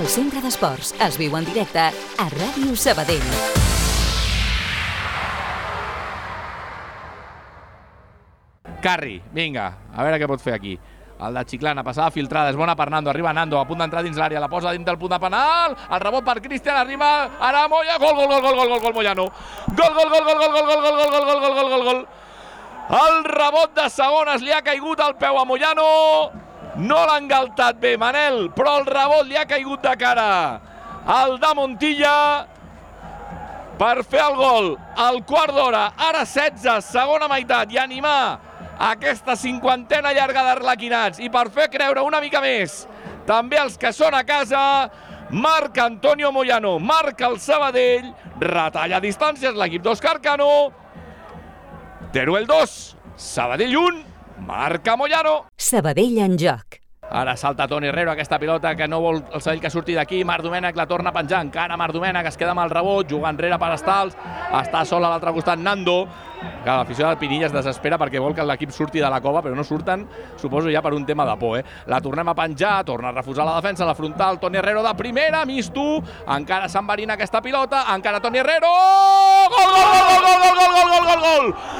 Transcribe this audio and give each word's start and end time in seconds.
El 0.00 0.06
centre 0.08 0.40
d'esports 0.40 0.94
es 1.04 1.16
viu 1.20 1.34
en 1.36 1.44
directe 1.44 1.82
a 1.82 2.24
Ràdio 2.32 2.72
Sabadell. 2.72 3.26
Carri, 8.80 9.18
vinga, 9.36 9.66
a 9.92 10.06
veure 10.06 10.16
què 10.22 10.30
pot 10.30 10.40
fer 10.40 10.54
aquí. 10.56 10.72
El 11.20 11.36
de 11.36 11.44
Chiclana, 11.52 11.84
passada 11.84 12.08
filtrada, 12.14 12.48
és 12.48 12.56
bona 12.56 12.72
per 12.78 12.88
Nando, 12.88 13.12
arriba 13.12 13.34
Nando, 13.36 13.60
a 13.60 13.68
punt 13.68 13.84
d'entrar 13.84 14.00
dins 14.06 14.16
l'àrea, 14.16 14.40
la 14.40 14.48
posa 14.48 14.72
dins 14.72 14.88
del 14.88 14.96
punt 14.96 15.12
de 15.12 15.20
penal, 15.20 15.76
el 15.76 16.00
rebot 16.00 16.24
per 16.24 16.40
Cristian, 16.40 16.80
arriba, 16.80 17.12
ara 17.36 17.68
Moya, 17.68 18.00
gol, 18.00 18.16
gol, 18.16 18.32
gol, 18.32 18.40
gol, 18.40 18.56
gol, 18.56 18.68
gol, 18.72 18.84
gol, 18.86 18.98
Moyano. 19.02 19.28
Gol, 19.68 19.96
gol, 20.00 20.14
gol, 20.16 20.24
gol, 20.24 20.38
gol, 20.40 20.52
gol, 20.56 20.64
gol, 20.64 20.80
gol, 20.80 21.00
gol, 21.04 21.10
gol, 21.12 21.26
gol, 21.28 21.40
gol, 21.44 21.56
gol, 21.60 21.72
gol, 21.76 21.88
gol. 21.90 22.06
El 23.04 23.24
rebot 23.36 23.76
de 23.76 23.90
segones 23.92 24.40
li 24.40 24.56
ha 24.56 24.64
caigut 24.64 25.04
al 25.04 25.18
peu 25.20 25.36
a 25.36 25.44
Moyano, 25.44 25.90
no 26.76 27.00
l'ha 27.06 27.18
engaltat 27.20 27.80
bé 27.82 27.96
Manel, 28.00 28.48
però 28.56 28.78
el 28.80 28.86
rebot 28.86 29.26
li 29.28 29.36
ha 29.36 29.46
caigut 29.48 29.82
de 29.84 29.94
cara. 30.00 30.30
El 31.20 31.38
de 31.40 31.54
Montilla, 31.56 32.16
per 33.80 34.04
fer 34.04 34.22
el 34.26 34.36
gol. 34.36 34.70
Al 34.96 35.22
quart 35.26 35.56
d'hora, 35.56 35.90
ara 35.96 36.26
16, 36.28 36.84
segona 36.84 37.28
meitat, 37.32 37.72
i 37.72 37.80
animar 37.80 38.38
aquesta 38.80 39.36
cinquantena 39.36 40.12
llarga 40.16 40.44
d'arlequinats. 40.46 41.20
I 41.20 41.28
per 41.32 41.48
fer 41.52 41.68
creure 41.72 42.04
una 42.06 42.20
mica 42.20 42.40
més 42.44 42.84
també 43.30 43.60
els 43.60 43.76
que 43.78 43.92
són 43.94 44.14
a 44.16 44.24
casa 44.26 44.60
marca 45.30 45.84
Antonio 45.84 46.32
Moyano, 46.32 46.78
marca 46.82 47.28
el 47.28 47.38
Sabadell, 47.38 48.08
retalla 48.40 48.98
distàncies 49.02 49.54
l'equip 49.54 49.84
d'Òscar 49.84 50.16
Cano, 50.24 50.72
Teruel 52.10 52.48
2, 52.48 52.74
Sabadell 53.14 53.76
1, 53.78 54.00
marca 54.40 54.96
Moyano. 54.96 55.46
Sabadell 55.56 56.18
en 56.18 56.38
joc. 56.38 56.80
Ara 57.10 57.34
salta 57.36 57.66
Toni 57.66 57.88
Herrero 57.88 58.12
aquesta 58.12 58.38
pilota 58.38 58.76
que 58.78 58.86
no 58.86 59.00
vol 59.02 59.16
el 59.18 59.40
Sabadell 59.42 59.60
que 59.60 59.70
surti 59.70 59.96
d'aquí. 59.98 60.22
Marc 60.24 60.44
Domènech 60.46 60.76
la 60.78 60.86
torna 60.86 61.10
a 61.10 61.12
penjar. 61.12 61.42
Encara 61.42 61.76
Marc 61.76 61.92
Domènech 61.96 62.28
es 62.30 62.38
queda 62.38 62.54
amb 62.54 62.62
el 62.62 62.70
rebot, 62.70 63.08
juga 63.10 63.32
enrere 63.34 63.58
per 63.58 63.72
Estals. 63.74 64.14
Està 64.60 64.84
sol 64.86 65.04
a 65.04 65.10
l'altre 65.10 65.32
costat 65.34 65.58
Nando. 65.58 66.04
Que 66.40 66.70
l'afició 66.70 67.08
del 67.08 67.18
Pinilla 67.18 67.48
es 67.48 67.52
desespera 67.52 67.98
perquè 67.98 68.20
vol 68.22 68.34
que 68.36 68.46
l'equip 68.46 68.70
surti 68.72 69.02
de 69.02 69.10
la 69.10 69.18
cova, 69.20 69.42
però 69.42 69.56
no 69.56 69.64
surten, 69.64 70.06
suposo 70.40 70.70
ja 70.72 70.80
per 70.80 70.94
un 70.96 71.04
tema 71.04 71.26
de 71.28 71.34
por. 71.40 71.58
Eh? 71.58 71.64
La 71.90 72.00
tornem 72.00 72.30
a 72.30 72.34
penjar, 72.36 72.84
torna 72.88 73.10
a 73.10 73.12
refusar 73.12 73.44
la 73.44 73.58
defensa, 73.58 73.84
la 73.84 73.94
frontal, 73.94 74.38
Toni 74.40 74.56
Herrero 74.56 74.82
de 74.86 74.94
primera, 74.96 75.44
Mistu, 75.44 75.98
encara 76.28 76.68
s'enverina 76.68 77.18
aquesta 77.18 77.42
pilota, 77.44 77.84
encara 77.92 78.22
Toni 78.24 78.40
Herrero! 78.40 78.72
Gol, 79.52 79.70
gol, 79.76 79.92
gol, 79.92 80.08
gol, 80.08 80.40
gol, 80.40 80.56
gol, 80.56 80.72
gol, 80.72 80.90
gol, 80.90 81.06
gol, 81.10 81.22
gol! 81.28 81.79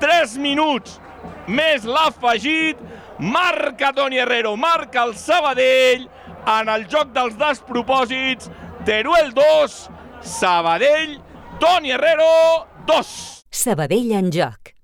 3 0.00 0.36
minuts 0.40 0.98
més 1.50 1.84
l'afegit, 1.84 2.78
marca 3.18 3.92
Toni 3.96 4.20
Herrero, 4.22 4.54
marca 4.56 5.04
el 5.04 5.14
Sabadell 5.18 6.06
en 6.48 6.70
el 6.72 6.86
joc 6.90 7.12
dels 7.16 7.36
despropòsits, 7.40 8.50
Teruel 8.86 9.32
2, 9.36 9.78
Sabadell, 10.24 11.18
Toni 11.60 11.92
Herrero 11.96 12.30
2. 12.88 13.14
Sabadell 13.50 14.12
en 14.16 14.30
joc. 14.32 14.79